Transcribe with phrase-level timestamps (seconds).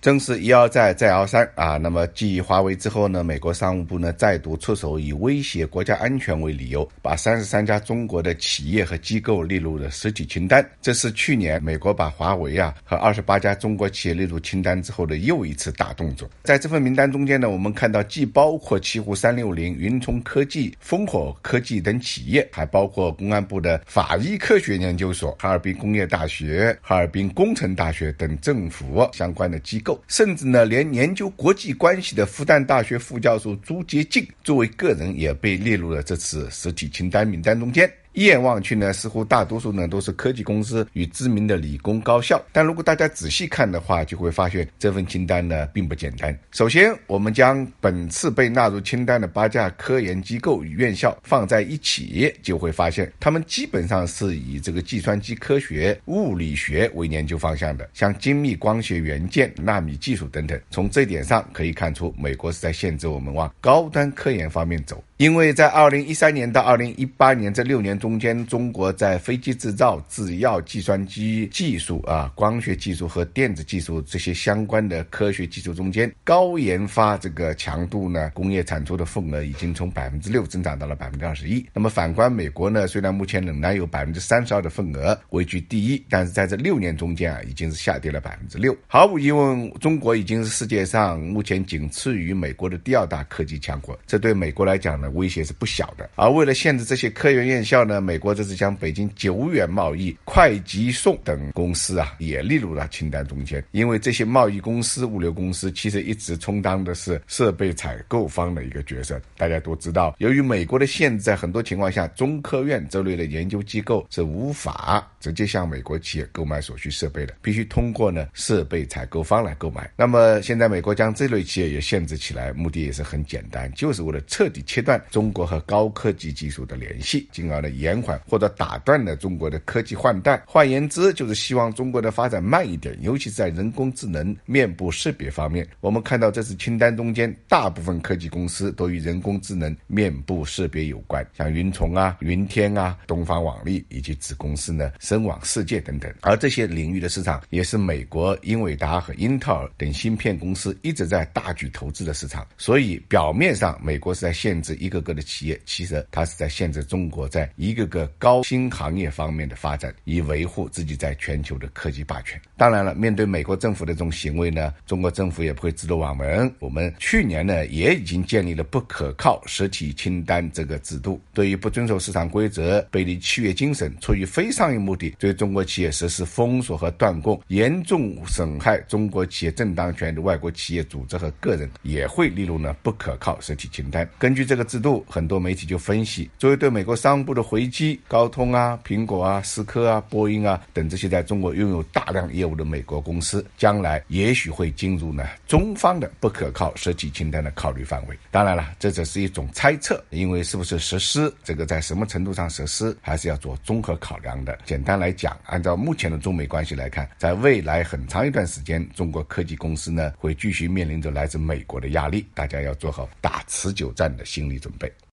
[0.00, 1.76] 正是一而再，再而三啊！
[1.76, 10.66] 那么，继华为之后呢，美国商务部呢再度出手，以威胁国家安全为理由，把三十三家中国的企业和机构列入了实体清单。
[10.80, 16.26] 这是去年美国把华为啊和二十八家中国企业列入清单之后的又一次大动作。
[16.42, 29.89] 在这份名单中间呢，我们看到既包括奇虎三六零、云聪科技、烽火科技等企业，还包括公安部的法医科学研究所、哈尔滨工业大学、哈尔滨工程大学等政府相关的机构。
[30.08, 37.90] 甚至呢，连研究国际关系的复旦大学副教授朱洁静作为个人也被列入了这次实体清单名单中间。
[38.12, 42.42] 一眼望去呢，似乎大多数呢都是科技公司与知名的理工高校。
[42.52, 46.36] 但如果大家仔细看的话，就会发现这份清单呢并不简单。
[46.50, 60.60] 首先，我们将本次被纳入清单的八家科研机构与院校放在一起，就会发现他们基本上是以这个计算机科学、物理学为研究方向的，像精密光学元件、纳米技术等等。
[60.70, 65.02] 从这点上可以看出，美国是在限制我们往高端科研方面走。
[65.16, 81.64] 因为在二零一三年到二零一八年这六年中间，中国在飞机制造、制药、计算机技术啊、光学技术和电子技术这些相关的科学技术中间，高研发这个强度呢，工业产出的份额已经从百分之六增长到了百分之二十一。
[81.74, 88.74] 那么反观美国呢，虽然目前仍然有百分之三十二的份额位居第一，但是在这六年中间啊，已经是下跌了百分之六。
[88.86, 93.98] 毫无疑问，中国已经是世界上目前仅次于美国的第二大科技强国。
[94.06, 95.10] 这对美国来讲呢？
[95.10, 103.62] 威胁是不小的，而为了限制这些科研院校呢，那美国这次将北京久远贸易、快急送等公司啊也列入了清单中间。
[103.72, 109.20] 因为这些贸易公司、物流公司其实一直充当的是设备采购方的一个角色。
[109.36, 119.88] 大家都知道，由于美国的限制，在很多情况下，中科院这类的研究机构是无法直接向美国企业购买所需设备的，必须通过呢设备采购方来购买。
[119.96, 125.00] 那么现在美国将这类企业也限制起来，目的也是很简单，就是为了彻底切断。
[125.10, 130.42] 中国和高科技技术的联系，进而呢延缓或者打断了中国的科技换代。
[130.46, 135.68] 换言之，就是希望中国的发展慢一点，尤其是在人工智能、面部识别方面。
[135.80, 146.08] 我们看到这次清单中间，大部分科技公司都与人工智能、面部识别有关，像云从啊、云天啊、东方网力以及子公司呢深网世界等等。
[146.20, 152.46] 而这些领域的市场，也是美国英伟达和英特尔等芯片公司一直在大举投资的市场。
[152.56, 155.00] 所以表面上，美国是在限制一个。
[155.00, 162.38] 个的企业其实它是在限制中国在一个个高新行业方面的发展，以维护自己在全球的科技霸权。
[162.54, 166.54] 当然了，面对美国政府的这种行为呢，中国政府也不会置若罔闻。
[166.58, 184.06] 我们去年呢也已经建立了不可靠实体清单这个制度，对于不遵守市场规则、背离契约精神、出于非商业目对中国企业实施封锁和断供、严重损害中国企业正当权的外国企业组织和个人，也会列入呢不可靠实体清单。
[184.18, 184.90] 根据这个制度。
[185.08, 198.18] 很多媒体就分析，作为对美国商务部的回击，高通啊、苹果啊、思科啊、波音啊等这些在中国拥有大量业务的美国公司，将来也许会进入呢中方的不可靠实体清单的考虑范围。
[198.30, 204.58] 当然了，这只是一种猜测，因为是不是实施这个，在什么程度上实施，还是要做综合考量的。
[204.64, 214.90] 简单来讲，按照目前的中美关系来看，在未来很长一段时间，中国科技公司呢会继续面临着来自美国的压力，大家要做好打持久战的心理准备。